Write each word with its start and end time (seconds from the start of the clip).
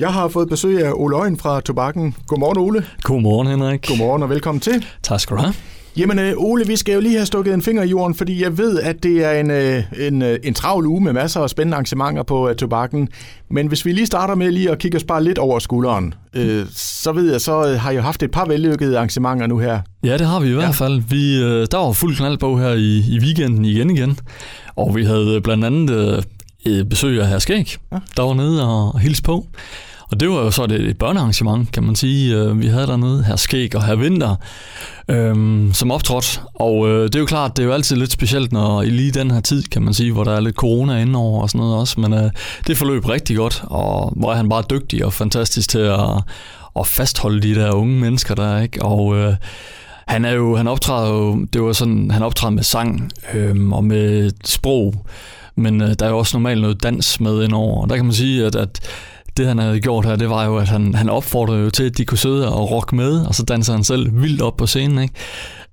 Jeg 0.00 0.12
har 0.12 0.28
fået 0.28 0.48
besøg 0.48 0.86
af 0.86 0.92
Ole 0.94 1.16
Øjen 1.16 1.36
fra 1.36 1.60
Tobakken. 1.60 2.14
Godmorgen, 2.26 2.58
Ole. 2.58 2.84
Godmorgen, 3.02 3.46
Henrik. 3.48 3.86
Godmorgen 3.88 4.22
og 4.22 4.30
velkommen 4.30 4.60
til. 4.60 4.86
Tak 5.02 5.20
skal 5.20 5.36
du 5.36 5.42
have. 5.42 5.54
Jamen, 5.96 6.18
øh, 6.18 6.32
Ole, 6.36 6.66
vi 6.66 6.76
skal 6.76 6.94
jo 6.94 7.00
lige 7.00 7.14
have 7.14 7.26
stukket 7.26 7.54
en 7.54 7.62
finger 7.62 7.82
i 7.82 7.88
jorden, 7.88 8.14
fordi 8.14 8.42
jeg 8.42 8.58
ved, 8.58 8.80
at 8.80 9.02
det 9.02 9.24
er 9.24 9.32
en, 9.32 9.50
øh, 9.50 9.82
en, 10.00 10.22
øh, 10.22 10.38
en 10.44 10.54
travl 10.54 10.86
uge 10.86 11.00
med 11.00 11.12
masser 11.12 11.40
af 11.40 11.50
spændende 11.50 11.74
arrangementer 11.74 12.22
på 12.22 12.52
Tobakken. 12.58 13.08
Men 13.50 13.66
hvis 13.66 13.84
vi 13.84 13.92
lige 13.92 14.06
starter 14.06 14.34
med 14.34 14.50
lige 14.50 14.70
at 14.70 14.78
kigge 14.78 14.96
os 14.96 15.04
bare 15.04 15.24
lidt 15.24 15.38
over 15.38 15.58
skulderen, 15.58 16.14
øh, 16.34 16.66
så 16.74 17.12
ved 17.12 17.30
jeg, 17.30 17.40
så 17.40 17.76
har 17.80 17.90
jeg 17.90 18.02
haft 18.02 18.22
et 18.22 18.30
par 18.30 18.44
vellykkede 18.44 18.96
arrangementer 18.96 19.46
nu 19.46 19.58
her. 19.58 19.80
Ja, 20.04 20.18
det 20.18 20.26
har 20.26 20.40
vi 20.40 20.48
i 20.48 20.52
hvert 20.52 20.64
ja. 20.64 20.70
fald. 20.70 21.02
Vi, 21.08 21.40
der 21.66 21.76
var 21.76 21.92
fuld 21.92 22.16
knald 22.16 22.38
på 22.38 22.58
her 22.58 22.72
i, 22.72 22.98
i 23.08 23.18
weekenden 23.22 23.64
igen 23.64 23.90
igen. 23.90 24.18
Og 24.76 24.96
vi 24.96 25.04
havde 25.04 25.40
blandt 25.40 25.64
andet 25.64 26.24
øh, 26.66 26.84
besøg 26.84 27.20
af 27.20 27.28
Herr 27.28 27.38
Skæg, 27.38 27.76
ja. 27.92 27.98
der 28.16 28.22
var 28.22 28.34
nede 28.34 28.68
og 28.68 28.98
hilse 28.98 29.22
på. 29.22 29.46
Og 30.10 30.20
det 30.20 30.28
var 30.28 30.34
jo 30.34 30.50
så 30.50 30.64
et, 30.64 30.72
et 30.72 30.98
børnearrangement, 30.98 31.72
kan 31.72 31.82
man 31.82 31.96
sige. 31.96 32.36
Øh, 32.36 32.60
vi 32.60 32.66
havde 32.66 32.86
dernede 32.86 33.24
her 33.24 33.36
Skæg 33.36 33.76
og 33.76 33.84
her 33.84 33.96
Vinter, 33.96 34.36
øhm, 35.08 35.70
som 35.74 35.90
optrådte. 35.90 36.40
Og 36.54 36.88
øh, 36.88 37.04
det 37.04 37.14
er 37.14 37.20
jo 37.20 37.26
klart, 37.26 37.56
det 37.56 37.62
er 37.62 37.66
jo 37.66 37.72
altid 37.72 37.96
lidt 37.96 38.12
specielt, 38.12 38.52
når 38.52 38.82
i 38.82 38.90
lige 38.90 39.10
den 39.10 39.30
her 39.30 39.40
tid, 39.40 39.62
kan 39.62 39.82
man 39.82 39.94
sige, 39.94 40.12
hvor 40.12 40.24
der 40.24 40.32
er 40.32 40.40
lidt 40.40 40.56
corona 40.56 41.00
indover 41.00 41.42
og 41.42 41.50
sådan 41.50 41.58
noget 41.58 41.76
også. 41.76 42.00
Men 42.00 42.12
øh, 42.12 42.30
det 42.66 42.76
forløb 42.76 43.08
rigtig 43.08 43.36
godt, 43.36 43.62
og 43.64 44.12
hvor 44.16 44.32
er 44.32 44.36
han 44.36 44.48
bare 44.48 44.62
dygtig 44.70 45.04
og 45.04 45.12
fantastisk 45.12 45.68
til 45.68 45.78
at, 45.78 46.22
at 46.76 46.86
fastholde 46.86 47.40
de 47.40 47.54
der 47.54 47.72
unge 47.72 48.00
mennesker 48.00 48.34
der, 48.34 48.60
ikke? 48.60 48.82
Og... 48.82 49.16
Øh, 49.16 49.34
han 50.08 50.24
er 50.24 50.32
jo, 50.32 50.56
han 50.56 50.68
optræder 50.68 51.08
jo, 51.08 51.44
det 51.52 51.62
var 51.62 51.72
sådan, 51.72 52.10
han 52.10 52.22
optræder 52.22 52.50
med 52.50 52.62
sang 52.62 53.10
øhm, 53.34 53.72
og 53.72 53.84
med 53.84 54.30
sprog, 54.44 54.94
men 55.56 55.82
øh, 55.82 55.94
der 55.98 56.06
er 56.06 56.10
jo 56.10 56.18
også 56.18 56.36
normalt 56.36 56.60
noget 56.60 56.82
dans 56.82 57.20
med 57.20 57.44
indover. 57.44 57.82
Og 57.82 57.88
der 57.88 57.96
kan 57.96 58.04
man 58.04 58.14
sige, 58.14 58.46
at, 58.46 58.56
at 58.56 58.80
det 59.38 59.46
han 59.46 59.58
havde 59.58 59.80
gjort 59.80 60.04
her, 60.04 60.16
det 60.16 60.30
var 60.30 60.44
jo, 60.44 60.56
at 60.56 60.68
han, 60.68 60.94
han 60.94 61.08
opfordrede 61.08 61.62
jo 61.62 61.70
til, 61.70 61.84
at 61.84 61.98
de 61.98 62.04
kunne 62.04 62.18
sidde 62.18 62.52
og 62.52 62.70
rocke 62.70 62.96
med, 62.96 63.26
og 63.26 63.34
så 63.34 63.42
danser 63.42 63.72
han 63.72 63.84
selv 63.84 64.22
vildt 64.22 64.42
op 64.42 64.56
på 64.56 64.66
scenen, 64.66 64.98
ikke? 64.98 65.14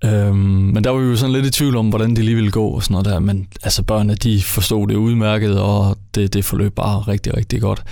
Øhm, 0.06 0.38
men 0.74 0.84
der 0.84 0.90
var 0.90 1.00
vi 1.00 1.08
jo 1.08 1.16
sådan 1.16 1.34
lidt 1.34 1.46
i 1.46 1.52
tvivl 1.52 1.78
om, 1.78 1.90
hvordan 1.90 2.16
det 2.16 2.26
lige 2.26 2.36
ville 2.36 2.52
gå 2.52 2.68
og 2.68 2.84
sådan 2.84 2.94
noget 2.94 3.06
der, 3.06 3.20
men 3.20 3.48
altså 3.64 3.84
børnene, 3.84 4.16
de 4.16 4.42
forstod 4.44 4.88
det 4.88 4.96
udmærket, 4.96 5.60
og 5.60 5.98
det, 6.16 6.34
det 6.34 6.46
forløb 6.46 6.76
bare 6.76 7.00
rigtig, 7.00 7.38
rigtig 7.38 7.62
godt. 7.62 7.84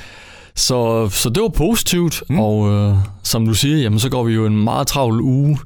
Så, 0.55 1.09
så 1.09 1.29
det 1.29 1.43
var 1.43 1.49
positivt, 1.49 2.23
mm. 2.29 2.39
og 2.39 2.71
øh, 2.71 2.95
som 3.23 3.45
du 3.45 3.53
siger, 3.53 3.77
jamen 3.77 3.99
så 3.99 4.09
går 4.09 4.23
vi 4.23 4.33
jo 4.33 4.45
en 4.45 4.63
meget 4.63 4.87
travl 4.87 5.21
uge 5.21 5.57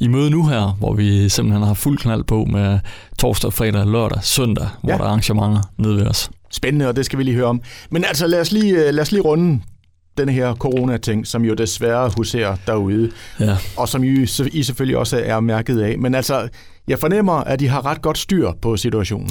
i 0.00 0.08
møde 0.08 0.30
nu 0.30 0.46
her, 0.46 0.76
hvor 0.78 0.94
vi 0.94 1.28
simpelthen 1.28 1.66
har 1.66 1.74
fuld 1.74 1.98
knald 1.98 2.24
på 2.24 2.44
med 2.44 2.78
torsdag, 3.18 3.52
fredag, 3.52 3.86
lørdag, 3.86 4.24
søndag, 4.24 4.68
hvor 4.82 4.92
ja. 4.92 4.98
der 4.98 5.04
er 5.04 5.08
arrangementer 5.08 5.60
nede 5.78 5.96
ved 5.96 6.06
os. 6.06 6.30
Spændende, 6.50 6.88
og 6.88 6.96
det 6.96 7.06
skal 7.06 7.18
vi 7.18 7.24
lige 7.24 7.34
høre 7.34 7.46
om. 7.46 7.62
Men 7.90 8.04
altså, 8.04 8.26
lad 8.26 8.40
os 8.40 8.52
lige, 8.52 8.86
øh, 8.86 8.94
lad 8.94 9.02
os 9.02 9.12
lige 9.12 9.22
runde 9.22 9.60
den 10.18 10.28
her 10.28 10.54
corona-ting, 10.54 11.26
som 11.26 11.44
jo 11.44 11.54
desværre 11.54 12.10
huserer 12.16 12.56
derude, 12.66 13.10
ja. 13.40 13.56
og 13.76 13.88
som 13.88 14.04
I, 14.04 14.26
I 14.52 14.62
selvfølgelig 14.62 14.96
også 14.96 15.22
er 15.24 15.40
mærket 15.40 15.80
af. 15.80 15.98
Men 15.98 16.14
altså, 16.14 16.48
jeg 16.88 16.98
fornemmer, 16.98 17.32
at 17.32 17.60
de 17.60 17.68
har 17.68 17.86
ret 17.86 18.02
godt 18.02 18.18
styr 18.18 18.52
på 18.62 18.76
situationen. 18.76 19.30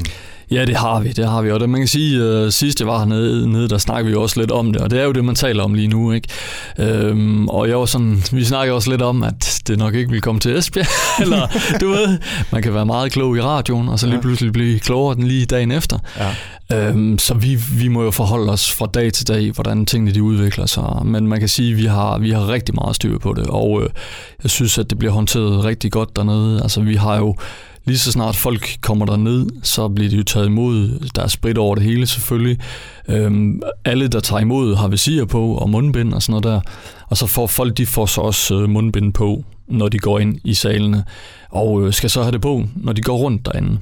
Ja, 0.52 0.66
det 0.66 0.75
har 0.75 1.00
vi, 1.00 1.09
det 1.09 1.30
har 1.30 1.42
vi. 1.42 1.52
Og 1.52 1.59
det, 1.59 1.69
man 1.69 1.81
kan 1.81 1.88
sige, 1.88 2.44
uh, 2.45 2.50
sidst 2.50 2.80
jeg 2.80 2.88
var 2.88 2.97
hernede, 2.97 3.52
nede, 3.52 3.69
der 3.69 3.78
snakkede 3.78 4.09
vi 4.09 4.16
også 4.16 4.39
lidt 4.39 4.52
om 4.52 4.73
det, 4.73 4.81
og 4.81 4.89
det 4.89 5.00
er 5.00 5.03
jo 5.03 5.11
det, 5.11 5.25
man 5.25 5.36
taler 5.36 5.64
om 5.64 5.73
lige 5.73 5.88
nu. 5.88 6.11
Ikke? 6.11 6.28
Øhm, 6.80 7.47
og 7.47 7.69
jeg 7.69 7.80
var 7.80 7.86
sådan, 7.86 8.23
vi 8.31 8.44
snakker 8.44 8.73
også 8.73 8.89
lidt 8.89 9.02
om, 9.02 9.23
at 9.23 9.61
det 9.67 9.78
nok 9.78 9.95
ikke 9.95 10.11
vil 10.11 10.22
komme 10.22 10.41
til 10.41 10.58
Esbjerg, 10.58 10.88
eller 11.23 11.47
du 11.81 11.89
ved, 11.89 12.17
man 12.52 12.61
kan 12.61 12.73
være 12.73 12.86
meget 12.86 13.11
klog 13.11 13.38
i 13.38 13.41
radioen, 13.41 13.89
og 13.89 14.00
så 14.00 14.08
lige 14.08 14.22
pludselig 14.22 14.53
blive 14.53 14.80
klogere 14.80 15.16
den 15.16 15.23
lige 15.23 15.45
dagen 15.45 15.72
efter. 15.72 16.00
Ja. 16.17 16.36
Øhm, 16.73 17.19
så 17.19 17.34
vi, 17.34 17.56
vi 17.56 17.88
må 17.88 18.03
jo 18.03 18.11
forholde 18.11 18.52
os 18.52 18.73
fra 18.73 18.86
dag 18.86 19.13
til 19.13 19.28
dag, 19.28 19.52
hvordan 19.52 19.86
tingene 19.86 20.11
de 20.11 20.23
udvikler 20.23 20.66
sig. 20.66 21.02
Men 21.06 21.28
man 21.28 21.39
kan 21.39 21.50
sige, 21.50 21.72
at 21.72 21.78
vi 21.78 21.86
har, 21.86 22.17
vi 22.17 22.31
har 22.31 22.47
rigtig 22.47 22.75
meget 22.75 22.95
styr 22.95 23.17
på 23.17 23.34
det, 23.34 23.47
og 23.47 23.84
øh, 23.84 23.89
jeg 24.44 24.52
synes, 24.52 24.78
at 24.78 24.89
det 24.89 25.00
bliver 25.00 25.13
håndteret 25.13 25.63
rigtig 25.63 25.91
godt 25.91 26.16
dernede. 26.16 26.61
Altså 26.61 26.81
vi 26.81 26.95
har 26.95 27.17
jo 27.17 27.36
lige 27.85 27.97
så 27.97 28.11
snart 28.11 28.35
folk 28.35 28.77
kommer 28.81 29.05
der 29.05 29.17
ned, 29.17 29.47
så 29.63 29.88
bliver 29.88 30.09
de 30.09 30.17
jo 30.17 30.23
taget 30.23 30.45
imod. 30.45 31.07
Der 31.16 31.23
er 31.23 31.27
sprit 31.27 31.57
over 31.57 31.75
det 31.75 31.83
hele 31.83 32.07
selvfølgelig. 32.07 32.57
Øhm, 33.07 33.61
alle, 33.85 34.07
der 34.07 34.19
tager 34.19 34.39
imod, 34.39 34.75
har 34.75 34.88
visir 34.88 35.25
på 35.25 35.53
og 35.53 35.69
mundbind 35.69 36.13
og 36.13 36.22
sådan 36.22 36.31
noget 36.31 36.44
der. 36.44 36.72
Og 37.07 37.17
så 37.17 37.28
får 37.28 37.47
folk, 37.47 37.78
de 37.78 37.85
får 37.85 38.05
så 38.05 38.22
også 38.22 38.55
øh, 38.55 38.69
mundbind 38.69 39.13
på, 39.13 39.44
når 39.69 39.90
de 39.90 40.00
går 40.00 40.19
ind 40.19 40.40
i 40.44 40.53
salene 40.53 41.03
og 41.52 41.85
øh, 41.85 41.94
skal 41.94 42.09
så 42.09 42.22
have 42.22 42.31
det 42.31 42.41
på, 42.41 42.63
når 42.75 42.94
de 42.94 43.02
går 43.02 43.18
rundt 43.18 43.46
derinde. 43.46 43.78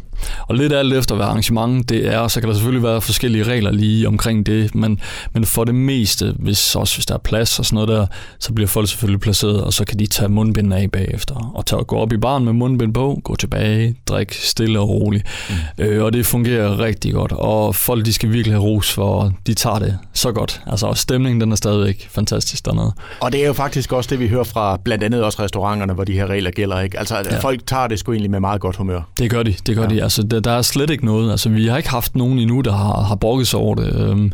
Og 0.47 0.55
lidt 0.55 0.73
alt 0.73 0.93
efter, 0.93 1.15
hvad 1.15 1.25
arrangement 1.25 1.89
det 1.89 2.07
er, 2.07 2.27
så 2.27 2.39
kan 2.39 2.49
der 2.49 2.55
selvfølgelig 2.55 2.83
være 2.83 3.01
forskellige 3.01 3.43
regler 3.43 3.71
lige 3.71 4.07
omkring 4.07 4.45
det, 4.45 4.75
men, 4.75 4.99
men 5.33 5.45
for 5.45 5.63
det 5.63 5.75
meste, 5.75 6.35
hvis, 6.39 6.75
også 6.75 6.95
hvis 6.95 7.05
der 7.05 7.13
er 7.13 7.19
plads 7.19 7.59
og 7.59 7.65
sådan 7.65 7.75
noget 7.75 7.89
der, 7.89 8.07
så 8.39 8.53
bliver 8.53 8.67
folk 8.67 8.89
selvfølgelig 8.89 9.19
placeret, 9.19 9.63
og 9.63 9.73
så 9.73 9.85
kan 9.85 9.99
de 9.99 10.05
tage 10.05 10.29
mundbinden 10.29 10.73
af 10.73 10.91
bagefter, 10.91 11.51
og 11.55 11.65
tage, 11.65 11.83
gå 11.83 11.97
op 11.97 12.13
i 12.13 12.17
baren 12.17 12.45
med 12.45 12.53
mundbind 12.53 12.93
på, 12.93 13.19
gå 13.23 13.35
tilbage, 13.35 13.95
drikke 14.07 14.35
stille 14.35 14.79
og 14.79 14.89
roligt. 14.89 15.23
Mm. 15.49 15.83
Øh, 15.83 16.03
og 16.03 16.13
det 16.13 16.25
fungerer 16.25 16.79
rigtig 16.79 17.13
godt, 17.13 17.31
og 17.31 17.75
folk 17.75 18.05
de 18.05 18.13
skal 18.13 18.31
virkelig 18.31 18.53
have 18.53 18.63
ros 18.63 18.93
for, 18.93 19.33
de 19.47 19.53
tager 19.53 19.79
det 19.79 19.97
så 20.13 20.31
godt. 20.31 20.61
Altså 20.67 20.93
stemningen 20.93 21.41
den 21.41 21.51
er 21.51 21.55
stadigvæk 21.55 22.07
fantastisk 22.11 22.65
dernede. 22.65 22.91
Og 23.19 23.31
det 23.31 23.41
er 23.43 23.47
jo 23.47 23.53
faktisk 23.53 23.93
også 23.93 24.09
det, 24.09 24.19
vi 24.19 24.27
hører 24.27 24.43
fra 24.43 24.77
blandt 24.83 25.03
andet 25.03 25.23
også 25.23 25.39
restauranterne, 25.77 25.93
hvor 25.93 26.03
de 26.03 26.13
her 26.13 26.27
regler 26.27 26.51
gælder. 26.51 26.79
Ikke? 26.79 26.99
Altså 26.99 27.15
ja. 27.15 27.39
folk 27.39 27.65
tager 27.67 27.87
det 27.87 27.99
sgu 27.99 28.11
egentlig 28.11 28.31
med 28.31 28.39
meget 28.39 28.61
godt 28.61 28.75
humør. 28.75 29.01
Det 29.17 29.29
gør 29.29 29.43
de, 29.43 29.55
det 29.67 29.75
gør 29.75 29.83
ja. 29.83 29.89
de. 29.89 30.03
Altså, 30.03 30.23
der, 30.23 30.39
der 30.39 30.51
er 30.51 30.61
slet 30.61 30.89
ikke 30.89 31.05
noget. 31.05 31.31
Altså, 31.31 31.49
vi 31.49 31.67
har 31.67 31.77
ikke 31.77 31.89
haft 31.89 32.15
nogen 32.15 32.39
endnu, 32.39 32.61
der 32.61 32.71
har, 32.71 33.01
har 33.01 33.15
brokket 33.15 33.47
sig 33.47 33.59
over 33.59 33.75
det. 33.75 33.95
Øhm, 33.95 34.31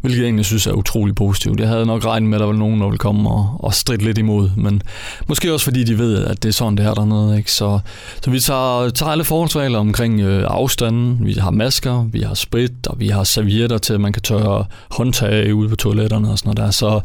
hvilket 0.00 0.18
jeg 0.18 0.24
egentlig 0.24 0.46
synes 0.46 0.66
er 0.66 0.72
utrolig 0.72 1.14
positivt. 1.14 1.60
Jeg 1.60 1.68
havde 1.68 1.86
nok 1.86 2.04
regnet 2.04 2.28
med, 2.28 2.36
at 2.36 2.40
der 2.40 2.46
var 2.46 2.52
nogen, 2.52 2.80
der 2.80 2.86
ville 2.86 2.98
komme 2.98 3.30
og, 3.30 3.56
og 3.58 3.74
stride 3.74 4.04
lidt 4.04 4.18
imod, 4.18 4.50
men 4.56 4.82
måske 5.28 5.52
også 5.52 5.64
fordi 5.64 5.84
de 5.84 5.98
ved, 5.98 6.24
at 6.24 6.42
det 6.42 6.48
er 6.48 6.52
sådan, 6.52 6.76
det 6.76 6.86
er 6.86 6.94
dernede. 6.94 7.38
Ikke? 7.38 7.52
Så, 7.52 7.78
så 8.24 8.30
vi 8.30 8.40
tager, 8.40 8.90
tager 8.90 9.12
alle 9.12 9.24
forholdsregler 9.24 9.78
omkring 9.78 10.20
øh, 10.20 10.44
afstanden, 10.46 11.26
vi 11.26 11.32
har 11.32 11.50
masker, 11.50 12.08
vi 12.12 12.20
har 12.20 12.34
sprit, 12.34 12.86
og 12.86 13.00
vi 13.00 13.08
har 13.08 13.24
servietter 13.24 13.78
til, 13.78 13.94
at 13.94 14.00
man 14.00 14.12
kan 14.12 14.22
tørre 14.22 14.64
håndtag 14.90 15.54
ude 15.54 15.68
på 15.68 15.76
toiletterne 15.76 16.30
og 16.30 16.38
sådan 16.38 16.48
noget 16.48 16.66
der. 16.66 16.70
Så, 16.70 17.00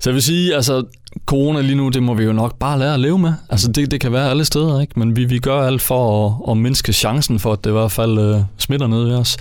så 0.00 0.10
jeg 0.10 0.14
vil 0.14 0.22
sige, 0.22 0.54
altså 0.54 0.84
corona 1.26 1.60
lige 1.60 1.74
nu, 1.74 1.88
det 1.88 2.02
må 2.02 2.14
vi 2.14 2.24
jo 2.24 2.32
nok 2.32 2.58
bare 2.58 2.78
lære 2.78 2.94
at 2.94 3.00
leve 3.00 3.18
med. 3.18 3.32
Altså 3.50 3.72
det, 3.72 3.90
det 3.90 4.00
kan 4.00 4.12
være 4.12 4.30
alle 4.30 4.44
steder, 4.44 4.80
ikke? 4.80 4.98
men 4.98 5.16
vi, 5.16 5.24
vi 5.24 5.38
gør 5.38 5.62
alt 5.62 5.82
for 5.82 6.26
at, 6.26 6.50
at 6.50 6.56
mindske 6.56 6.92
chancen 6.92 7.38
for, 7.38 7.52
at 7.52 7.64
det 7.64 7.70
i 7.70 7.72
hvert 7.72 7.92
fald 7.92 8.18
øh, 8.18 8.40
smitter 8.58 8.86
ned 8.86 9.10
i 9.10 9.12
os. 9.12 9.36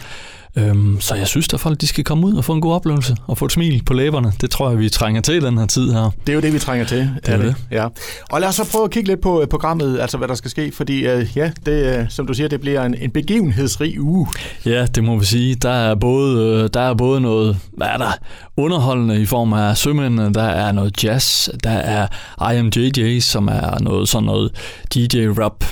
Øhm, 0.56 0.98
så 1.02 1.16
jeg 1.16 1.28
synes, 1.28 1.54
at 1.54 1.60
folk 1.60 1.82
de 1.82 1.88
skal 1.88 2.04
komme 2.04 2.28
ud 2.28 2.34
og 2.34 2.46
få 2.46 2.54
en 2.54 2.62
god 2.62 2.74
oplevelse 2.74 3.16
og 3.28 3.38
få 3.38 3.46
et 3.46 3.52
smil 3.52 3.84
på 3.86 3.94
læberne. 3.94 4.34
Det 4.42 4.52
tror 4.52 4.70
jeg, 4.70 4.80
vi 4.80 4.90
trænger 4.90 5.22
til 5.22 5.36
i 5.36 5.40
den 5.40 5.58
her 5.58 5.66
tid 5.66 5.92
her. 5.92 6.12
Det 6.28 6.30
er 6.30 6.34
jo 6.34 6.42
det, 6.42 6.54
vi 6.54 6.60
trænger 6.60 6.86
til. 6.86 7.10
Det 7.26 7.34
er 7.34 7.38
det. 7.38 7.56
Ja. 7.72 7.88
Og 8.32 8.42
lad 8.42 8.50
os 8.50 8.56
så 8.56 8.72
prøve 8.72 8.84
at 8.84 8.92
kigge 8.92 9.10
lidt 9.10 9.22
på 9.22 9.42
øh, 9.42 9.48
programmet, 9.48 10.00
altså 10.00 10.18
hvad 10.18 10.28
der 10.28 10.36
skal 10.36 10.52
ske, 10.52 10.72
fordi 10.72 11.08
øh, 11.08 11.28
ja, 11.36 11.52
det, 11.66 12.00
øh, 12.00 12.06
som 12.10 12.28
du 12.28 12.34
siger, 12.34 12.50
det 12.50 12.62
bliver 12.62 12.84
en, 12.84 12.96
en 12.96 13.12
begivenhedsrig 13.12 14.02
uge. 14.02 14.28
Ja, 14.66 14.86
det 14.86 15.04
må 15.04 15.18
vi 15.20 15.26
sige. 15.26 15.56
Der 15.56 15.70
er 15.70 15.96
både, 15.96 16.68
der 16.68 16.82
er 16.82 16.94
både 16.94 17.22
noget, 17.22 17.58
hvad 17.78 17.88
er 17.88 17.98
der, 17.98 18.12
underholdende 18.58 19.22
i 19.22 19.26
form 19.26 19.54
af 19.54 19.78
sømændene, 19.78 20.34
der 20.34 20.44
er 20.44 20.72
noget 20.72 21.04
jazz, 21.04 21.50
der 21.64 21.70
er 21.70 22.08
IMJJ, 22.54 23.20
som 23.20 23.48
er 23.48 23.80
noget 23.80 24.10
sådan 24.10 24.26
noget 24.26 24.52
DJ 24.94 25.28
rap, 25.28 25.66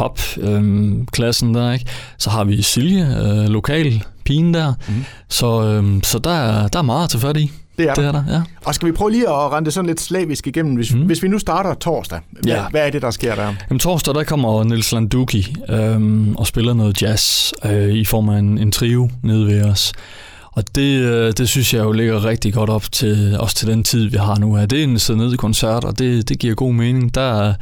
rap, 0.00 0.18
pop 0.18 0.20
øhm, 0.36 1.06
klassen 1.06 1.54
der, 1.54 1.72
ikke? 1.72 1.86
Så 2.18 2.30
har 2.30 2.44
vi 2.44 2.62
Silje, 2.62 3.06
øh, 3.22 3.48
lokal 3.48 4.02
pigen 4.24 4.54
der. 4.54 4.72
Mm. 4.88 5.04
Så, 5.28 5.62
øhm, 5.62 6.02
så 6.02 6.18
der, 6.18 6.30
er, 6.30 6.68
der 6.68 6.78
er 6.78 6.82
meget 6.82 7.10
til 7.10 7.20
fat 7.20 7.36
i. 7.36 7.52
Det 7.78 7.88
er, 7.88 7.94
det 7.94 8.04
er 8.04 8.12
der. 8.12 8.24
ja. 8.28 8.42
Og 8.64 8.74
skal 8.74 8.88
vi 8.88 8.92
prøve 8.92 9.10
lige 9.10 9.28
at 9.28 9.52
rende 9.52 9.64
det 9.64 9.74
sådan 9.74 9.86
lidt 9.86 10.00
slavisk 10.00 10.46
igennem? 10.46 10.74
Hvis, 10.74 10.94
mm. 10.94 11.00
hvis 11.00 11.22
vi 11.22 11.28
nu 11.28 11.38
starter 11.38 11.74
torsdag, 11.74 12.20
hvad, 12.30 12.52
ja. 12.52 12.68
hvad 12.70 12.86
er 12.86 12.90
det, 12.90 13.02
der 13.02 13.10
sker 13.10 13.34
der? 13.34 13.54
Jamen 13.70 13.78
torsdag, 13.78 14.14
der 14.14 14.24
kommer 14.24 14.64
Nils 14.64 14.92
Landuki 14.92 15.54
øhm, 15.68 16.36
og 16.36 16.46
spiller 16.46 16.74
noget 16.74 17.02
jazz 17.02 17.52
øh, 17.64 17.88
i 17.88 18.04
form 18.04 18.28
af 18.28 18.38
en, 18.38 18.58
en 18.58 18.72
trio 18.72 19.10
nede 19.22 19.46
ved 19.46 19.64
os. 19.64 19.92
Og 20.52 20.74
det, 20.74 21.00
øh, 21.00 21.32
det 21.38 21.48
synes 21.48 21.74
jeg 21.74 21.84
jo 21.84 21.92
ligger 21.92 22.24
rigtig 22.24 22.54
godt 22.54 22.70
op 22.70 22.92
til, 22.92 23.36
også 23.40 23.56
til 23.56 23.68
den 23.68 23.84
tid, 23.84 24.08
vi 24.08 24.16
har 24.16 24.38
nu 24.38 24.54
her. 24.54 24.66
Det 24.66 24.78
er 24.80 24.84
en 24.84 24.98
sidde 24.98 25.18
ned 25.18 25.36
koncert, 25.36 25.84
og 25.84 25.98
det, 25.98 26.28
det 26.28 26.38
giver 26.38 26.54
god 26.54 26.72
mening. 26.72 27.14
Der 27.14 27.54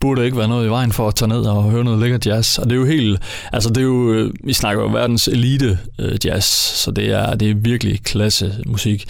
burde 0.00 0.24
ikke 0.24 0.36
være 0.36 0.48
noget 0.48 0.66
i 0.66 0.70
vejen 0.70 0.92
for 0.92 1.08
at 1.08 1.14
tage 1.14 1.28
ned 1.28 1.40
og 1.40 1.70
høre 1.70 1.84
noget 1.84 2.00
lækker 2.00 2.18
jazz. 2.26 2.58
Og 2.58 2.64
det 2.64 2.72
er 2.72 2.76
jo 2.76 2.84
helt, 2.84 3.22
altså 3.52 3.68
det 3.68 3.78
er 3.78 3.82
jo, 3.82 4.12
øh, 4.12 4.32
vi 4.44 4.52
snakker 4.52 4.82
jo 4.82 4.88
verdens 4.88 5.28
elite 5.28 5.78
øh, 5.98 6.18
jazz, 6.24 6.44
så 6.84 6.90
det 6.90 7.10
er, 7.10 7.34
det 7.34 7.50
er 7.50 7.54
virkelig 7.54 8.02
klasse 8.02 8.54
musik. 8.66 9.08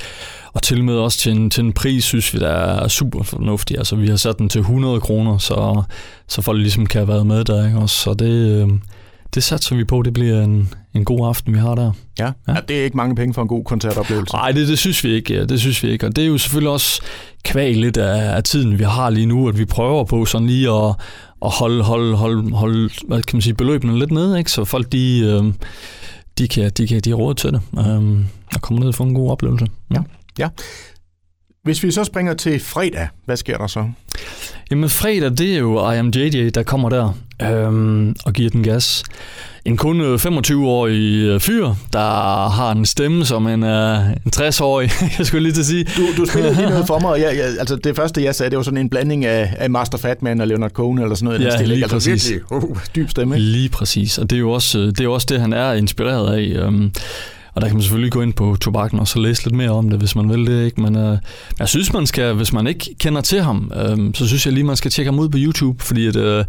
Og 0.53 0.63
til 0.63 0.85
med 0.85 0.95
også 0.95 1.19
til 1.19 1.33
en, 1.33 1.51
til 1.51 1.65
en 1.65 1.73
pris, 1.73 2.05
synes 2.05 2.35
vi, 2.35 2.39
der 2.39 2.49
er 2.49 2.89
super 2.89 3.23
fornuftig. 3.23 3.79
Altså 3.79 3.97
vi 3.97 4.09
har 4.09 4.17
sat 4.17 4.39
den 4.39 4.49
til 4.49 4.59
100 4.59 5.01
kroner, 5.01 5.39
så, 5.39 5.83
så 6.29 6.43
folk 6.43 6.59
ligesom 6.59 6.87
kan 6.87 6.99
have 6.99 7.09
været 7.09 7.27
med 7.27 7.45
der, 7.45 7.67
ikke? 7.67 7.79
Også, 7.79 7.97
så 7.97 8.15
det, 8.15 8.31
øh, 8.31 8.69
det 9.35 9.43
satser 9.43 9.77
vi 9.77 9.85
på, 9.85 10.03
det 10.03 10.13
bliver 10.13 10.43
en, 10.43 10.75
en 10.95 11.05
god 11.05 11.29
aften, 11.29 11.55
vi 11.55 11.59
har 11.59 11.75
der. 11.75 11.93
Ja, 12.19 12.25
ja. 12.25 12.33
ja 12.49 12.61
det 12.69 12.81
er 12.81 12.85
ikke 12.85 12.97
mange 12.97 13.15
penge 13.15 13.35
for 13.35 13.43
en 13.43 13.49
god 13.49 13.65
koncertoplevelse. 13.65 14.35
Nej, 14.35 14.53
det, 14.53 14.69
det 14.69 14.79
synes 14.79 15.05
vi 15.05 15.11
ikke. 15.11 15.35
Ja, 15.35 15.45
det 15.45 15.61
synes 15.61 15.83
vi 15.83 15.91
ikke. 15.91 16.07
Og 16.07 16.17
det 16.17 16.25
er 16.25 16.29
jo 16.29 16.39
selvfølgelig 16.39 16.71
også 16.71 17.03
kvæg 17.45 17.77
lidt 17.77 17.97
af, 17.97 18.37
af 18.37 18.45
tiden, 18.45 18.79
vi 18.79 18.85
har 18.85 19.11
lige 19.11 19.27
nu, 19.27 19.49
at 19.49 19.59
vi 19.59 19.65
prøver 19.65 20.05
på 20.05 20.25
sådan 20.25 20.47
lige 20.47 20.71
at, 20.71 20.95
at 21.45 21.51
holde, 21.51 21.85
holde, 21.85 22.17
holde, 22.17 22.51
holde 22.51 22.91
hvad 23.07 23.23
kan 23.23 23.37
man 23.37 23.43
sige, 23.43 23.55
beløbene 23.55 23.99
lidt 23.99 24.11
nede, 24.11 24.39
ikke? 24.39 24.51
så 24.51 24.65
folk 24.65 24.93
de, 24.93 25.21
øh, 25.21 25.53
de, 26.39 26.49
kan, 26.49 26.71
de, 26.71 26.87
kan, 26.87 27.01
de 27.01 27.11
har 27.11 27.17
råd 27.17 27.35
til 27.35 27.53
det, 27.53 27.61
øh, 27.79 28.19
og 28.55 28.61
komme 28.61 28.81
ned 28.81 28.89
og 28.89 28.95
få 28.95 29.03
en 29.03 29.15
god 29.15 29.31
oplevelse. 29.31 29.67
Ja, 29.95 30.01
ja. 30.39 30.49
Hvis 31.69 31.83
vi 31.83 31.91
så 31.91 32.05
springer 32.05 32.35
til 32.35 32.61
fredag, 32.61 33.09
hvad 33.25 33.37
sker 33.37 33.59
der 33.59 33.67
så? 33.67 33.89
Jamen 34.71 34.89
fredag, 34.89 35.31
det 35.31 35.55
er 35.55 35.59
jo 35.59 35.91
I 35.91 35.97
Am 35.97 36.09
JJ, 36.09 36.49
der 36.49 36.63
kommer 36.63 36.89
der 36.89 37.19
øhm, 37.43 38.17
og 38.25 38.33
giver 38.33 38.51
den 38.51 38.63
gas. 38.63 39.05
En 39.65 39.77
kun 39.77 40.15
25-årig 40.15 41.23
øh, 41.23 41.41
fyr, 41.41 41.75
der 41.93 42.49
har 42.49 42.73
en 42.73 42.87
stemme 42.87 43.25
som 43.25 43.47
en, 43.47 43.63
uh, 43.63 43.69
en 44.11 44.33
60-årig, 44.37 44.91
jeg 45.19 45.27
skulle 45.27 45.43
lige 45.43 45.53
til 45.53 45.61
at 45.61 45.67
sige. 45.67 45.85
Du, 45.97 46.07
du 46.17 46.27
spillede 46.27 46.55
lige 46.55 46.69
noget 46.69 46.87
for 46.93 46.99
mig, 46.99 47.11
og 47.11 47.21
jeg, 47.21 47.37
jeg, 47.37 47.45
altså 47.59 47.77
det 47.77 47.97
første 47.97 48.25
jeg 48.25 48.35
sagde, 48.35 48.51
det 48.51 48.57
var 48.57 48.63
sådan 48.63 48.79
en 48.79 48.91
blanding 48.91 49.25
af, 49.25 49.55
af 49.59 49.71
Master 49.71 49.99
Fatman 49.99 50.41
og 50.41 50.47
Leonard 50.47 50.71
Cohen 50.71 50.99
eller 50.99 51.15
sådan 51.15 51.25
noget. 51.25 51.41
Ja, 51.41 51.59
den 51.59 51.67
lige 51.67 51.83
altså, 51.83 51.97
præcis. 51.97 52.31
Virkelig, 52.31 52.53
uh, 52.71 52.79
dyb 52.97 53.11
stemme. 53.11 53.35
Ikke? 53.37 53.47
Lige 53.47 53.69
præcis, 53.69 54.19
og 54.19 54.31
det 54.31 54.37
er 54.37 54.41
jo 54.41 54.51
også 54.51 54.79
det, 54.79 55.01
er 55.01 55.09
også 55.09 55.27
det 55.31 55.41
han 55.41 55.53
er 55.53 55.73
inspireret 55.73 56.37
af. 56.37 56.67
Um, 56.67 56.93
og 57.59 57.63
der 57.63 57.69
kan 57.69 57.77
man 57.77 57.83
selvfølgelig 57.83 58.13
gå 58.13 58.23
ind 58.23 58.33
på 58.33 58.57
tobakken 58.61 58.99
og 59.01 59.09
så 59.09 59.19
læse 59.19 59.45
lidt 59.45 59.55
mere 59.55 59.71
om 59.71 59.91
det, 59.91 59.99
hvis 59.99 60.17
man 60.17 60.29
vil 60.29 60.47
det. 60.47 60.65
Ikke? 60.65 60.81
Men 60.81 60.97
øh, 60.97 61.19
jeg 61.59 61.69
synes, 61.69 61.93
man 61.93 62.07
skal, 62.07 62.35
hvis 62.35 62.53
man 62.53 62.67
ikke 62.67 62.95
kender 63.01 63.21
til 63.21 63.43
ham, 63.43 63.73
øh, 63.77 64.15
så 64.15 64.27
synes 64.27 64.47
jeg 64.47 64.55
lige, 64.55 64.65
man 64.65 64.77
skal 64.77 64.91
tjekke 64.91 65.11
ham 65.11 65.19
ud 65.19 65.29
på 65.29 65.39
YouTube, 65.41 65.85
fordi 65.85 66.07
at, 66.07 66.17
øh, 66.17 66.45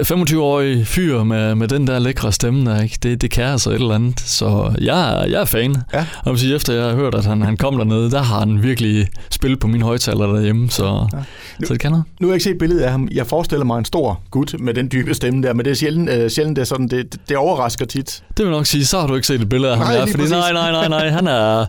25-årig 0.00 0.86
fyr 0.86 1.22
med, 1.22 1.54
med 1.54 1.68
den 1.68 1.86
der 1.86 1.98
lækre 1.98 2.32
stemme 2.32 2.70
der, 2.70 2.82
ikke? 2.82 2.98
Det, 3.02 3.22
det 3.22 3.30
kan 3.30 3.44
altså 3.44 3.70
et 3.70 3.74
eller 3.74 3.94
andet. 3.94 4.20
Så 4.20 4.72
jeg, 4.80 5.26
jeg 5.28 5.40
er 5.40 5.44
fan. 5.44 5.76
Ja. 5.94 6.06
Og 6.24 6.38
sige, 6.38 6.54
efter 6.54 6.72
jeg 6.72 6.84
har 6.84 6.94
hørt, 6.94 7.14
at 7.14 7.24
han, 7.24 7.42
han 7.42 7.56
kom 7.56 7.78
dernede, 7.78 8.10
der 8.10 8.22
har 8.22 8.38
han 8.38 8.62
virkelig 8.62 9.08
spillet 9.30 9.60
på 9.60 9.66
min 9.66 9.82
højtaler 9.82 10.26
derhjemme, 10.26 10.70
så, 10.70 10.84
ja. 10.84 11.18
nu, 11.60 11.66
så 11.66 11.72
det 11.72 11.80
kan 11.80 11.90
noget. 11.90 12.04
Nu 12.20 12.26
har 12.26 12.32
jeg 12.32 12.36
ikke 12.36 12.44
set 12.44 12.58
billedet 12.58 12.82
af 12.82 12.90
ham. 12.90 13.08
Jeg 13.12 13.26
forestiller 13.26 13.64
mig 13.64 13.78
en 13.78 13.84
stor 13.84 14.20
gut 14.30 14.54
med 14.58 14.74
den 14.74 14.88
dybe 14.92 15.14
stemme 15.14 15.42
der, 15.42 15.52
men 15.52 15.64
det 15.64 15.70
er 15.70 15.74
sjældent, 15.74 16.10
uh, 16.10 16.28
sjældent 16.28 16.56
det, 16.56 16.62
er 16.62 16.66
sådan, 16.66 16.88
det, 16.88 17.16
det 17.28 17.36
overrasker 17.36 17.86
tit. 17.86 18.22
Det 18.36 18.44
vil 18.44 18.52
nok 18.52 18.66
sige, 18.66 18.86
så 18.86 19.00
har 19.00 19.06
du 19.06 19.14
ikke 19.14 19.26
set 19.26 19.40
et 19.40 19.48
billede 19.48 19.72
af 19.72 19.78
ham. 19.78 19.86
Nej, 19.86 19.96
ja, 19.96 20.04
fordi, 20.04 20.30
nej, 20.30 20.52
nej, 20.52 20.70
nej, 20.70 20.88
nej, 20.88 21.08
han 21.08 21.26
er 21.26 21.66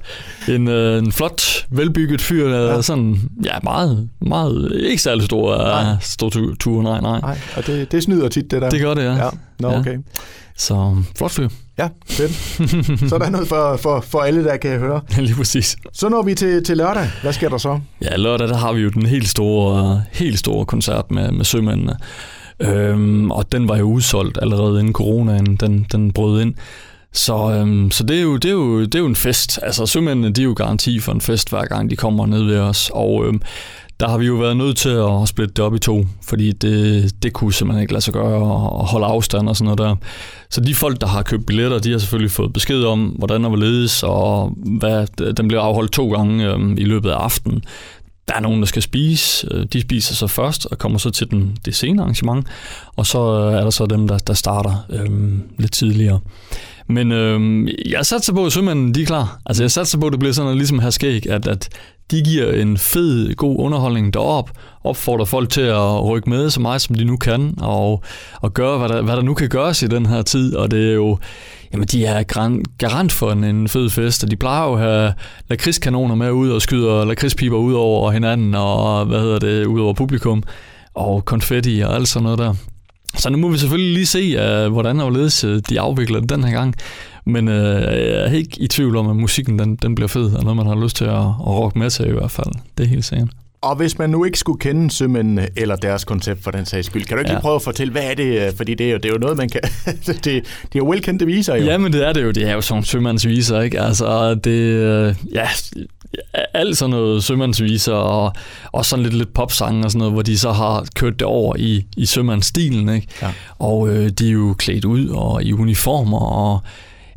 en, 0.47 0.67
uh, 0.67 1.03
en 1.05 1.11
flot, 1.11 1.65
velbygget 1.69 2.21
fyr, 2.21 2.49
der 2.49 2.75
ja. 2.75 2.81
sådan, 2.81 3.21
ja, 3.43 3.55
meget, 3.63 4.09
meget, 4.21 4.71
ikke 4.75 5.01
særlig 5.01 5.25
stor, 5.25 5.55
uh, 5.55 6.01
stor 6.01 6.29
tur, 6.59 6.81
nej, 6.81 7.01
nej. 7.01 7.19
Nej, 7.19 7.37
og 7.55 7.67
det, 7.67 7.74
det 7.83 8.03
snyder 8.03 8.29
tit, 8.29 8.51
det 8.51 8.61
der. 8.61 8.69
Det 8.69 8.81
gør 8.81 8.93
det, 8.93 9.03
ja. 9.03 9.15
ja. 9.15 9.29
Nå, 9.59 9.69
ja. 9.69 9.79
okay. 9.79 9.97
Så 10.57 10.95
flot 11.17 11.31
fyr. 11.31 11.49
Ja, 11.77 11.87
fedt. 12.09 12.31
så 13.09 13.17
der 13.17 13.25
er 13.25 13.29
noget 13.29 13.47
for, 13.47 13.79
for, 13.81 14.01
for 14.01 14.19
alle, 14.19 14.43
der 14.43 14.57
kan 14.57 14.79
høre. 14.79 15.01
Ja, 15.17 15.21
lige 15.21 15.35
præcis. 15.35 15.77
Så 15.93 16.09
når 16.09 16.23
vi 16.23 16.35
til, 16.35 16.63
til 16.63 16.77
lørdag. 16.77 17.07
Hvad 17.21 17.33
sker 17.33 17.49
der 17.49 17.57
så? 17.57 17.79
Ja, 18.01 18.15
lørdag 18.15 18.47
der 18.47 18.57
har 18.57 18.73
vi 18.73 18.81
jo 18.81 18.89
den 18.89 19.05
helt 19.05 19.29
store, 19.29 20.03
helt 20.11 20.39
store 20.39 20.65
koncert 20.65 21.11
med, 21.11 21.31
med 21.31 21.45
sømændene. 21.45 21.95
Øhm, 22.59 23.31
og 23.31 23.51
den 23.51 23.67
var 23.67 23.77
jo 23.77 23.83
udsolgt 23.83 24.37
allerede 24.41 24.79
inden 24.79 24.93
coronaen, 24.93 25.55
den, 25.55 25.85
den 25.91 26.11
brød 26.11 26.41
ind. 26.41 26.53
Så, 27.13 27.51
øhm, 27.51 27.91
så 27.91 28.03
det, 28.03 28.17
er 28.17 28.21
jo, 28.21 28.37
det, 28.37 28.49
er 28.49 28.53
jo, 28.53 28.81
det 28.81 28.95
er 28.95 28.99
jo 28.99 29.05
en 29.05 29.15
fest. 29.15 29.59
Altså 29.63 29.85
sømændene, 29.85 30.29
de 30.29 30.41
er 30.41 30.45
jo 30.45 30.53
garanti 30.53 30.99
for 30.99 31.11
en 31.11 31.21
fest, 31.21 31.49
hver 31.49 31.65
gang 31.65 31.89
de 31.89 31.95
kommer 31.95 32.25
ned 32.25 32.43
ved 32.43 32.59
os. 32.59 32.91
Og 32.93 33.25
øhm, 33.25 33.41
der 33.99 34.07
har 34.07 34.17
vi 34.17 34.25
jo 34.25 34.33
været 34.33 34.57
nødt 34.57 34.77
til 34.77 34.89
at 34.89 35.27
splitte 35.27 35.53
det 35.53 35.65
op 35.65 35.75
i 35.75 35.79
to, 35.79 36.05
fordi 36.27 36.51
det, 36.51 37.23
det 37.23 37.33
kunne 37.33 37.53
simpelthen 37.53 37.81
ikke 37.81 37.93
lade 37.93 38.03
sig 38.03 38.13
gøre 38.13 38.35
at 38.81 38.85
holde 38.87 39.05
afstand 39.05 39.49
og 39.49 39.55
sådan 39.55 39.65
noget 39.65 39.77
der. 39.77 39.95
Så 40.49 40.61
de 40.61 40.75
folk, 40.75 41.01
der 41.01 41.07
har 41.07 41.21
købt 41.21 41.45
billetter, 41.45 41.79
de 41.79 41.91
har 41.91 41.99
selvfølgelig 41.99 42.31
fået 42.31 42.53
besked 42.53 42.83
om, 42.83 43.05
hvordan 43.05 43.43
der 43.43 43.49
var 43.49 43.57
ledes, 43.57 44.03
og 44.03 44.53
hvad, 44.79 45.33
den 45.33 45.47
bliver 45.47 45.61
afholdt 45.61 45.91
to 45.91 46.11
gange 46.11 46.45
øhm, 46.51 46.77
i 46.77 46.83
løbet 46.83 47.09
af 47.09 47.15
aftenen. 47.15 47.63
Der 48.27 48.33
er 48.33 48.39
nogen, 48.39 48.59
der 48.59 48.65
skal 48.65 48.81
spise. 48.81 49.47
Øh, 49.51 49.65
de 49.73 49.81
spiser 49.81 50.15
så 50.15 50.27
først 50.27 50.65
og 50.65 50.77
kommer 50.77 50.97
så 50.97 51.09
til 51.09 51.31
den, 51.31 51.57
det 51.65 51.75
senere 51.75 52.03
arrangement. 52.03 52.47
Og 52.95 53.05
så 53.05 53.19
øh, 53.19 53.53
er 53.53 53.63
der 53.63 53.69
så 53.69 53.85
dem, 53.85 54.07
der, 54.07 54.17
der 54.17 54.33
starter 54.33 54.85
øhm, 54.89 55.43
lidt 55.59 55.71
tidligere. 55.71 56.19
Men 56.87 57.11
øhm, 57.11 57.67
jeg 57.67 58.05
satser 58.05 58.33
på, 58.33 58.45
at 58.45 58.51
sømændene 58.51 58.93
de 58.93 59.01
er 59.01 59.05
klar. 59.05 59.41
Altså 59.45 59.63
jeg 59.63 59.71
satser 59.71 59.99
på, 59.99 60.05
at 60.05 60.11
det 60.11 60.19
bliver 60.19 60.33
sådan 60.33 60.45
noget 60.45 60.57
ligesom 60.57 60.79
her 60.79 60.89
skæg, 60.89 61.29
at, 61.29 61.47
at 61.47 61.69
de 62.11 62.21
giver 62.21 62.51
en 62.51 62.77
fed, 62.77 63.35
god 63.35 63.55
underholdning 63.59 64.13
derop, 64.13 64.51
opfordrer 64.83 65.25
folk 65.25 65.49
til 65.49 65.61
at 65.61 66.05
rykke 66.05 66.29
med 66.29 66.49
så 66.49 66.61
meget, 66.61 66.81
som 66.81 66.95
de 66.95 67.05
nu 67.05 67.17
kan, 67.17 67.53
og, 67.61 68.03
og 68.41 68.53
gøre, 68.53 68.77
hvad 68.77 68.89
der, 68.89 69.01
hvad 69.01 69.15
der 69.15 69.21
nu 69.21 69.33
kan 69.33 69.49
gøres 69.49 69.81
i 69.81 69.87
den 69.87 70.05
her 70.05 70.21
tid. 70.21 70.55
Og 70.55 70.71
det 70.71 70.89
er 70.89 70.93
jo, 70.93 71.17
jamen 71.73 71.87
de 71.87 72.05
er 72.05 72.23
garant 72.77 73.11
for 73.11 73.31
en, 73.31 73.43
en 73.43 73.67
fed 73.67 73.89
fest, 73.89 74.23
og 74.23 74.31
de 74.31 74.35
plejer 74.35 74.67
jo 74.67 74.73
at 74.73 74.79
have 74.79 75.13
lakridskanoner 75.49 76.15
med 76.15 76.31
ud 76.31 76.49
og 76.49 76.61
skyder 76.61 77.05
lakridspiber 77.05 77.57
ud 77.57 77.73
over 77.73 78.11
hinanden, 78.11 78.55
og 78.55 79.05
hvad 79.05 79.19
hedder 79.19 79.39
det, 79.39 79.65
ud 79.65 79.79
over 79.79 79.93
publikum, 79.93 80.43
og 80.93 81.25
konfetti 81.25 81.79
og 81.79 81.95
alt 81.95 82.07
sådan 82.07 82.23
noget 82.23 82.39
der. 82.39 82.53
Så 83.17 83.29
nu 83.29 83.37
må 83.37 83.49
vi 83.49 83.57
selvfølgelig 83.57 83.93
lige 83.93 84.05
se, 84.05 84.65
uh, 84.65 84.71
hvordan 84.71 84.99
overledes 84.99 85.43
uh, 85.43 85.51
øh, 85.51 85.61
de 85.69 85.79
afvikler 85.79 86.19
den 86.19 86.43
her 86.43 86.51
gang. 86.51 86.75
Men 87.25 87.47
øh, 87.47 87.81
jeg 87.81 88.25
er 88.25 88.31
ikke 88.31 88.61
i 88.61 88.67
tvivl 88.67 88.95
om, 88.95 89.09
at 89.09 89.15
musikken 89.15 89.59
den, 89.59 89.75
den 89.75 89.95
bliver 89.95 90.07
fed, 90.07 90.33
og 90.33 90.43
noget 90.43 90.57
man 90.57 90.67
har 90.67 90.83
lyst 90.83 90.95
til 90.95 91.05
at, 91.05 91.17
at 91.17 91.47
rocke 91.47 91.79
med 91.79 91.89
til 91.89 92.07
i 92.07 92.11
hvert 92.11 92.31
fald. 92.31 92.51
Det 92.77 92.83
er 92.83 92.87
helt 92.87 93.05
sikkert. 93.05 93.44
Og 93.61 93.75
hvis 93.75 93.97
man 93.97 94.09
nu 94.09 94.25
ikke 94.25 94.39
skulle 94.39 94.59
kende 94.59 94.91
sømændene 94.91 95.47
eller 95.55 95.75
deres 95.75 96.03
koncept 96.03 96.43
for 96.43 96.51
den 96.51 96.65
sags 96.65 96.85
skyld, 96.85 97.05
kan 97.05 97.17
du 97.17 97.19
ikke 97.19 97.31
ja. 97.31 97.35
lige 97.35 97.41
prøve 97.41 97.55
at 97.55 97.61
fortælle, 97.61 97.91
hvad 97.91 98.03
er 98.03 98.13
det? 98.13 98.53
Fordi 98.57 98.73
det 98.73 98.87
er 98.87 98.91
jo, 98.91 98.97
det 98.97 99.05
er 99.05 99.13
jo 99.13 99.19
noget, 99.19 99.37
man 99.37 99.49
kan... 99.49 99.61
det, 100.05 100.23
det 100.23 100.35
er 100.35 100.43
jo 100.75 100.85
velkendte 100.85 101.25
viser, 101.25 101.55
jo. 101.55 101.63
Ja, 101.63 101.77
men 101.77 101.93
det 101.93 102.07
er 102.07 102.13
det 102.13 102.23
jo. 102.23 102.31
Det 102.31 102.47
er 102.47 102.53
jo 102.53 102.61
sådan 102.61 102.83
sømandsviser, 102.83 103.61
ikke? 103.61 103.81
Altså, 103.81 104.35
det... 104.35 105.17
Ja, 105.33 105.47
alt 106.53 106.77
sådan 106.77 106.89
noget 106.89 107.23
sømandsviser 107.23 107.93
og, 107.93 108.33
og 108.71 108.85
sådan 108.85 109.03
lidt, 109.03 109.15
lidt 109.15 109.33
popsange 109.33 109.85
og 109.85 109.91
sådan 109.91 109.99
noget, 109.99 110.13
hvor 110.13 110.21
de 110.21 110.37
så 110.37 110.51
har 110.51 110.85
kørt 110.95 111.13
det 111.13 111.27
over 111.27 111.55
i, 111.55 111.85
i 111.97 112.05
sømandsstilen, 112.05 112.89
ikke? 112.89 113.07
Ja. 113.21 113.31
Og 113.59 113.89
øh, 113.89 114.09
de 114.09 114.27
er 114.27 114.31
jo 114.31 114.55
klædt 114.57 114.85
ud 114.85 115.07
og 115.07 115.43
i 115.43 115.53
uniformer, 115.53 116.19
og 116.19 116.61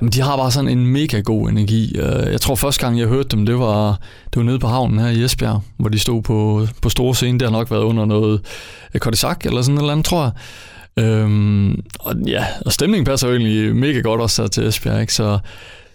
jamen, 0.00 0.12
de 0.12 0.20
har 0.20 0.36
bare 0.36 0.50
sådan 0.50 0.70
en 0.70 0.86
mega 0.86 1.20
god 1.20 1.48
energi. 1.48 1.98
Øh, 1.98 2.32
jeg 2.32 2.40
tror 2.40 2.54
første 2.54 2.86
gang, 2.86 2.98
jeg 2.98 3.08
hørte 3.08 3.28
dem, 3.28 3.46
det 3.46 3.58
var, 3.58 4.00
det 4.24 4.36
var 4.36 4.42
nede 4.42 4.58
på 4.58 4.66
havnen 4.68 4.98
her 4.98 5.08
i 5.08 5.24
Esbjerg, 5.24 5.62
hvor 5.76 5.88
de 5.88 5.98
stod 5.98 6.22
på, 6.22 6.66
på 6.82 6.88
store 6.88 7.14
scene. 7.14 7.38
Det 7.38 7.48
har 7.48 7.52
nok 7.52 7.70
været 7.70 7.82
under 7.82 8.04
noget 8.04 8.40
øh, 8.94 9.00
Kortisak 9.00 9.46
eller 9.46 9.62
sådan 9.62 9.74
noget 9.74 9.90
andet, 9.90 10.06
tror 10.06 10.22
jeg. 10.22 10.32
Øhm, 11.04 11.82
og 11.98 12.14
ja, 12.26 12.44
og 12.66 12.72
stemningen 12.72 13.04
passer 13.04 13.28
jo 13.28 13.34
egentlig 13.34 13.76
mega 13.76 14.00
godt 14.00 14.20
også 14.20 14.48
til 14.48 14.66
Esbjerg, 14.66 15.00
ikke? 15.00 15.14
Så 15.14 15.38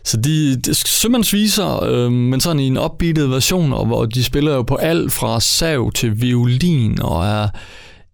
så 0.05 0.17
de, 0.17 0.55
de 0.55 0.73
sømandsviser, 0.73 1.83
øh, 1.83 2.11
men 2.11 2.39
sådan 2.39 2.59
i 2.59 2.67
en 2.67 2.77
opbeatet 2.77 3.29
version, 3.29 3.73
og 3.73 3.85
hvor 3.85 4.05
de 4.05 4.23
spiller 4.23 4.53
jo 4.53 4.61
på 4.61 4.75
alt 4.75 5.11
fra 5.11 5.39
sav 5.39 5.91
til 5.91 6.21
violin, 6.21 7.01
og 7.01 7.25
er 7.25 7.47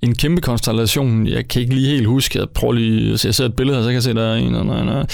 en 0.01 0.15
kæmpe 0.15 0.41
konstellation. 0.41 1.27
Jeg 1.27 1.47
kan 1.47 1.61
ikke 1.61 1.75
lige 1.75 1.95
helt 1.95 2.07
huske, 2.07 2.39
jeg 2.39 2.47
prøver 2.49 2.73
lige, 2.73 3.17
så 3.17 3.27
jeg 3.27 3.35
ser 3.35 3.45
et 3.45 3.55
billede 3.55 3.77
her, 3.77 3.83
så 3.83 3.87
kan 3.87 3.93
jeg 3.93 4.03
se, 4.03 4.13
der 4.13 4.23
er 4.23 4.35
en, 4.35 4.55
og 4.55 4.81
en, 4.81 5.05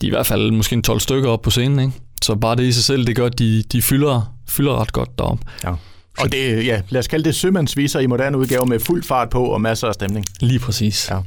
de 0.00 0.06
er 0.06 0.08
i 0.08 0.10
hvert 0.10 0.26
fald 0.26 0.50
måske 0.50 0.74
en 0.74 0.82
12 0.82 1.00
stykker 1.00 1.30
op 1.30 1.42
på 1.42 1.50
scenen, 1.50 1.78
ikke? 1.78 1.92
Så 2.22 2.34
bare 2.34 2.56
det 2.56 2.62
i 2.62 2.72
sig 2.72 2.84
selv, 2.84 3.06
det 3.06 3.16
gør, 3.16 3.26
at 3.26 3.38
de, 3.38 3.62
de 3.72 3.82
fylder, 3.82 4.34
fylder 4.48 4.80
ret 4.80 4.92
godt 4.92 5.18
derop. 5.18 5.38
Ja. 5.64 5.72
Og 6.18 6.32
det, 6.32 6.66
ja, 6.66 6.80
lad 6.88 6.98
os 6.98 7.08
kalde 7.08 7.24
det 7.24 7.34
sømandsviser 7.34 8.00
i 8.00 8.06
moderne 8.06 8.38
udgave 8.38 8.66
med 8.66 8.80
fuld 8.80 9.02
fart 9.02 9.30
på 9.30 9.44
og 9.44 9.60
masser 9.60 9.88
af 9.88 9.94
stemning. 9.94 10.26
Lige 10.40 10.58
præcis. 10.58 11.08
Ja. 11.10 11.18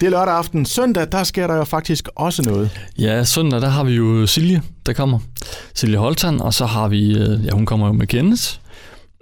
Det 0.00 0.06
er 0.06 0.10
lørdag 0.10 0.34
aften. 0.34 0.66
Søndag, 0.66 1.06
der 1.12 1.24
sker 1.24 1.46
der 1.46 1.54
jo 1.54 1.64
faktisk 1.64 2.08
også 2.16 2.42
noget. 2.42 2.70
Ja, 2.98 3.24
søndag, 3.24 3.60
der 3.60 3.68
har 3.68 3.84
vi 3.84 3.92
jo 3.92 4.26
Silje, 4.26 4.62
der 4.86 4.92
kommer. 4.92 5.18
Silje 5.74 5.96
Holtan, 5.96 6.40
og 6.40 6.54
så 6.54 6.66
har 6.66 6.88
vi, 6.88 7.18
øh, 7.18 7.44
ja, 7.44 7.50
hun 7.52 7.66
kommer 7.66 7.86
jo 7.86 7.92
med 7.92 8.06
Kenneth, 8.06 8.42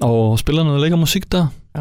og 0.00 0.38
spiller 0.38 0.64
noget 0.64 0.80
lækker 0.80 0.96
musik 0.96 1.32
der. 1.32 1.46
Ja. 1.76 1.80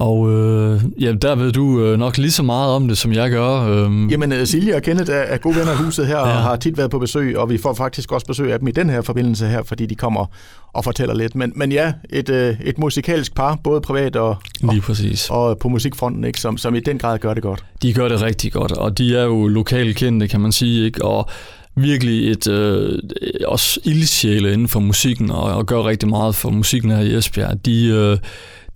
Og 0.00 0.30
øh, 0.30 0.80
ja, 1.00 1.12
der 1.12 1.34
ved 1.34 1.52
du 1.52 1.84
øh, 1.84 1.98
nok 1.98 2.18
lige 2.18 2.30
så 2.30 2.42
meget 2.42 2.74
om 2.74 2.88
det, 2.88 2.98
som 2.98 3.12
jeg 3.12 3.30
gør. 3.30 3.50
Øh. 3.50 4.12
Jamen, 4.12 4.46
Silje 4.46 4.76
og 4.76 4.82
Kenneth 4.82 5.10
er, 5.10 5.14
er 5.14 5.36
gode 5.36 5.56
venner 5.56 5.72
af 5.72 5.78
huset 5.78 6.06
her, 6.06 6.16
ja. 6.16 6.22
og 6.22 6.32
har 6.32 6.56
tit 6.56 6.76
været 6.78 6.90
på 6.90 6.98
besøg, 6.98 7.38
og 7.38 7.50
vi 7.50 7.58
får 7.58 7.74
faktisk 7.74 8.12
også 8.12 8.26
besøg 8.26 8.52
af 8.52 8.58
dem 8.58 8.68
i 8.68 8.70
den 8.70 8.90
her 8.90 9.02
forbindelse 9.02 9.46
her, 9.46 9.62
fordi 9.62 9.86
de 9.86 9.94
kommer 9.94 10.26
og 10.72 10.84
fortæller 10.84 11.14
lidt. 11.14 11.34
Men, 11.34 11.52
men 11.56 11.72
ja, 11.72 11.92
et, 12.10 12.30
øh, 12.30 12.56
et 12.64 12.78
musikalsk 12.78 13.34
par, 13.34 13.58
både 13.64 13.80
privat 13.80 14.16
og, 14.16 14.36
lige 14.60 14.80
præcis. 14.80 15.30
og, 15.30 15.44
og 15.44 15.58
på 15.58 15.68
musikfronten, 15.68 16.24
ikke, 16.24 16.40
som, 16.40 16.56
som 16.56 16.74
i 16.74 16.80
den 16.80 16.98
grad 16.98 17.18
gør 17.18 17.34
det 17.34 17.42
godt. 17.42 17.64
De 17.82 17.92
gør 17.92 18.08
det 18.08 18.22
rigtig 18.22 18.52
godt, 18.52 18.72
og 18.72 18.98
de 18.98 19.16
er 19.16 19.24
jo 19.24 19.46
lokalt 19.46 19.96
kendte, 19.96 20.28
kan 20.28 20.40
man 20.40 20.52
sige, 20.52 20.84
ikke? 20.84 21.04
og 21.04 21.28
virkelig 21.76 22.30
et 22.30 22.48
øh, 22.48 22.98
også 23.46 23.80
ildsjæle 23.84 24.52
inden 24.52 24.68
for 24.68 24.80
musikken, 24.80 25.30
og, 25.30 25.42
og 25.42 25.66
gør 25.66 25.86
rigtig 25.86 26.08
meget 26.08 26.34
for 26.34 26.50
musikken 26.50 26.90
her 26.90 27.00
i 27.00 27.14
Esbjerg. 27.14 27.66
De... 27.66 27.86
Øh, 27.86 28.18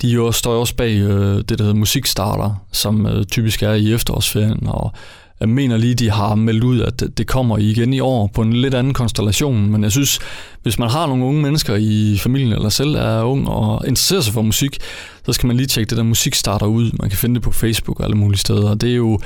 de 0.02 0.08
jo 0.08 0.32
står 0.32 0.60
også 0.60 0.76
bag 0.76 0.96
øh, 0.96 1.36
det, 1.36 1.48
der 1.48 1.64
hedder 1.64 1.78
Musikstarter, 1.78 2.64
som 2.72 3.06
øh, 3.06 3.24
typisk 3.24 3.62
er 3.62 3.72
i 3.72 3.92
efterårsferien, 3.92 4.66
og 4.66 4.92
jeg 5.40 5.48
mener 5.48 5.76
lige, 5.76 5.94
de 5.94 6.10
har 6.10 6.34
meldt 6.34 6.64
ud, 6.64 6.80
at 6.80 7.02
det 7.18 7.26
kommer 7.26 7.58
igen 7.58 7.92
i 7.92 8.00
år 8.00 8.30
på 8.34 8.42
en 8.42 8.52
lidt 8.52 8.74
anden 8.74 8.94
konstellation, 8.94 9.70
men 9.70 9.82
jeg 9.82 9.92
synes, 9.92 10.18
hvis 10.62 10.78
man 10.78 10.90
har 10.90 11.06
nogle 11.06 11.24
unge 11.24 11.42
mennesker 11.42 11.74
i 11.74 12.18
familien, 12.18 12.52
eller 12.52 12.68
selv 12.68 12.94
er 12.94 13.22
ung 13.22 13.48
og 13.48 13.88
interesserer 13.88 14.20
sig 14.20 14.34
for 14.34 14.42
musik, 14.42 14.78
så 15.26 15.32
skal 15.32 15.46
man 15.46 15.56
lige 15.56 15.66
tjekke 15.66 15.90
det 15.90 15.98
der 15.98 16.04
Musikstarter 16.04 16.66
ud. 16.66 16.90
Man 17.00 17.08
kan 17.08 17.18
finde 17.18 17.34
det 17.34 17.42
på 17.42 17.50
Facebook 17.50 18.00
og 18.00 18.04
alle 18.04 18.16
mulige 18.16 18.38
steder. 18.38 18.74
Det 18.74 18.90
er 18.90 18.96
jo 18.96 19.20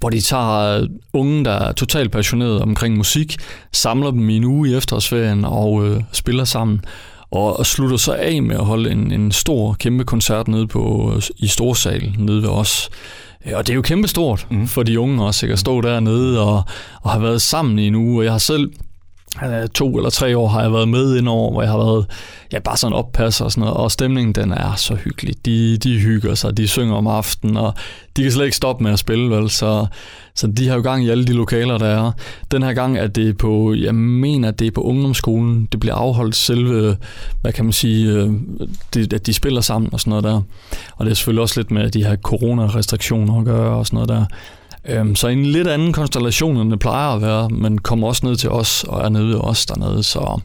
hvor 0.00 0.10
de 0.10 0.20
tager 0.20 0.80
øh, 0.80 0.88
unge, 1.12 1.44
der 1.44 1.50
er 1.50 1.72
totalt 1.72 2.12
passionerede 2.12 2.62
omkring 2.62 2.96
musik, 2.96 3.36
samler 3.72 4.10
dem 4.10 4.28
i 4.28 4.36
en 4.36 4.44
uge 4.44 4.70
i 4.70 4.74
efterårsferien 4.74 5.44
og 5.44 5.86
øh, 5.86 6.02
spiller 6.12 6.44
sammen 6.44 6.84
og, 7.32 7.58
og 7.58 7.66
slutter 7.66 7.96
så 7.96 8.12
af 8.12 8.42
med 8.42 8.56
at 8.56 8.64
holde 8.64 8.90
en, 8.90 9.12
en 9.12 9.32
stor, 9.32 9.72
kæmpe 9.72 10.04
koncert 10.04 10.48
nede 10.48 10.66
på, 10.66 11.12
i 11.36 11.46
Storsal, 11.46 12.14
nede 12.18 12.42
ved 12.42 12.48
os. 12.48 12.90
Og 13.54 13.66
det 13.66 13.72
er 13.72 13.76
jo 13.76 13.82
kæmpe 13.82 14.08
stort 14.08 14.46
mm. 14.50 14.66
for 14.66 14.82
de 14.82 15.00
unge 15.00 15.24
også, 15.24 15.46
ikke? 15.46 15.52
at 15.52 15.58
stå 15.58 15.80
dernede 15.80 16.40
og, 16.40 16.62
og 17.02 17.10
have 17.10 17.22
været 17.22 17.42
sammen 17.42 17.78
i 17.78 17.86
en 17.86 17.94
uge. 17.94 18.20
Og 18.20 18.24
jeg 18.24 18.32
har 18.32 18.38
selv 18.38 18.72
øh, 18.72 18.91
to 19.74 19.96
eller 19.96 20.10
tre 20.10 20.38
år 20.38 20.48
har 20.48 20.62
jeg 20.62 20.72
været 20.72 20.88
med 20.88 21.16
indover, 21.16 21.52
hvor 21.52 21.62
jeg 21.62 21.70
har 21.70 21.78
været 21.78 22.06
ja, 22.52 22.58
bare 22.58 22.76
sådan 22.76 22.96
oppasser 22.96 23.44
og 23.44 23.52
sådan 23.52 23.60
noget, 23.60 23.76
og 23.76 23.90
stemningen 23.90 24.32
den 24.32 24.52
er 24.52 24.74
så 24.74 24.94
hyggelig. 24.94 25.34
De, 25.46 25.76
de 25.76 25.98
hygger 25.98 26.34
sig, 26.34 26.56
de 26.56 26.68
synger 26.68 26.94
om 26.94 27.06
aftenen, 27.06 27.56
og 27.56 27.74
de 28.16 28.22
kan 28.22 28.32
slet 28.32 28.44
ikke 28.44 28.56
stoppe 28.56 28.84
med 28.84 28.92
at 28.92 28.98
spille, 28.98 29.30
vel? 29.30 29.50
Så, 29.50 29.86
så 30.34 30.46
de 30.46 30.68
har 30.68 30.76
jo 30.76 30.82
gang 30.82 31.04
i 31.04 31.10
alle 31.10 31.24
de 31.24 31.32
lokaler, 31.32 31.78
der 31.78 31.86
er. 31.86 32.12
Den 32.50 32.62
her 32.62 32.72
gang 32.72 32.98
er 32.98 33.06
det 33.06 33.38
på, 33.38 33.74
jeg 33.74 33.94
mener, 33.94 34.50
det 34.50 34.66
er 34.66 34.70
på 34.70 34.80
ungdomsskolen. 34.80 35.68
Det 35.72 35.80
bliver 35.80 35.94
afholdt 35.94 36.36
selve, 36.36 36.96
hvad 37.40 37.52
kan 37.52 37.64
man 37.64 37.72
sige, 37.72 38.12
øh, 38.12 38.30
det, 38.94 39.12
at 39.12 39.26
de 39.26 39.34
spiller 39.34 39.60
sammen 39.60 39.92
og 39.92 40.00
sådan 40.00 40.10
noget 40.10 40.24
der. 40.24 40.40
Og 40.96 41.04
det 41.04 41.10
er 41.10 41.14
selvfølgelig 41.14 41.42
også 41.42 41.60
lidt 41.60 41.70
med 41.70 41.90
de 41.90 42.04
her 42.04 42.16
coronarestriktioner 42.16 43.38
at 43.38 43.44
gøre 43.44 43.76
og 43.76 43.86
sådan 43.86 43.96
noget 43.96 44.08
der. 44.08 44.24
Øhm, 44.88 45.16
så 45.16 45.28
en 45.28 45.46
lidt 45.46 45.68
anden 45.68 45.92
konstellation, 45.92 46.56
end 46.56 46.70
det 46.70 46.78
plejer 46.78 47.08
at 47.14 47.22
være, 47.22 47.48
men 47.48 47.78
kommer 47.78 48.08
også 48.08 48.26
ned 48.26 48.36
til 48.36 48.50
os 48.50 48.84
og 48.88 49.04
er 49.04 49.08
nede 49.08 49.28
ved 49.28 49.36
os 49.40 49.66
dernede. 49.66 50.02
Så, 50.02 50.40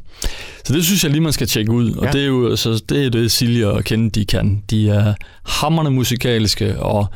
så 0.65 0.74
det 0.74 0.86
synes 0.86 1.03
jeg 1.03 1.12
lige, 1.12 1.22
man 1.22 1.34
skal 1.34 1.48
tjekke 1.48 1.72
ud. 1.72 1.91
Og 1.91 2.06
ja. 2.06 2.12
det 2.12 2.22
er 2.22 2.25
jo 2.25 2.50
altså, 2.50 2.84
det, 2.89 3.06
er 3.06 3.10
det, 3.10 3.32
Silje 3.32 3.67
og 3.67 3.84
Kende, 3.84 4.10
de 4.10 4.25
kan. 4.25 4.63
De 4.70 4.89
er 4.89 5.13
hammerne 5.44 5.91
musikalske 5.91 6.79
og 6.79 7.08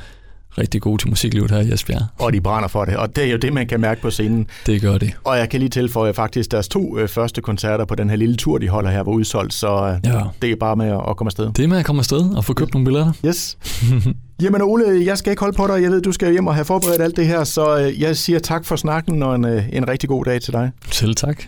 rigtig 0.57 0.81
gode 0.81 1.01
til 1.01 1.09
musiklivet 1.09 1.51
her 1.51 1.59
i 1.59 1.73
Esbjerg. 1.73 2.01
Og 2.19 2.33
de 2.33 2.41
brænder 2.41 2.67
for 2.67 2.85
det, 2.85 2.97
og 2.97 3.15
det 3.15 3.23
er 3.23 3.31
jo 3.31 3.37
det, 3.37 3.53
man 3.53 3.67
kan 3.67 3.81
mærke 3.81 4.01
på 4.01 4.09
scenen. 4.09 4.47
Det 4.65 4.81
gør 4.81 4.97
det. 4.97 5.11
Og 5.23 5.37
jeg 5.37 5.49
kan 5.49 5.59
lige 5.59 5.69
tilføje 5.69 6.13
faktisk 6.13 6.51
deres 6.51 6.67
to 6.67 6.97
øh, 6.97 7.09
første 7.09 7.41
koncerter 7.41 7.85
på 7.85 7.95
den 7.95 8.09
her 8.09 8.17
lille 8.17 8.35
tur, 8.35 8.57
de 8.57 8.69
holder 8.69 8.91
her, 8.91 9.03
var 9.03 9.11
udsolgt, 9.11 9.53
så 9.53 9.99
øh, 10.05 10.11
ja. 10.11 10.21
det 10.41 10.51
er 10.51 10.55
bare 10.55 10.75
med 10.75 10.87
at, 10.87 11.01
at 11.09 11.17
komme 11.17 11.27
afsted. 11.27 11.51
Det 11.53 11.63
er 11.63 11.67
med 11.67 11.77
at 11.77 11.85
komme 11.85 11.99
afsted 11.99 12.35
og 12.35 12.45
få 12.45 12.53
købt 12.53 12.73
nogle 12.73 12.85
billetter. 12.85 13.13
Yes. 13.25 13.57
Jamen 14.41 14.61
Ole, 14.61 15.05
jeg 15.05 15.17
skal 15.17 15.31
ikke 15.31 15.39
holde 15.39 15.57
på 15.57 15.67
dig. 15.67 15.81
Jeg 15.81 15.91
ved, 15.91 16.01
du 16.01 16.11
skal 16.11 16.31
hjem 16.31 16.47
og 16.47 16.55
have 16.55 16.65
forberedt 16.65 17.01
alt 17.01 17.17
det 17.17 17.27
her, 17.27 17.43
så 17.43 17.79
øh, 17.79 18.01
jeg 18.01 18.17
siger 18.17 18.39
tak 18.39 18.65
for 18.65 18.75
snakken 18.75 19.23
og 19.23 19.35
en, 19.35 19.45
øh, 19.45 19.63
en 19.73 19.87
rigtig 19.87 20.09
god 20.09 20.25
dag 20.25 20.41
til 20.41 20.53
dig. 20.53 20.71
Selv 20.91 21.15
tak. 21.15 21.43